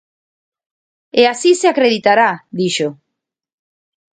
[1.19, 2.89] "E así se acreditará", dixo.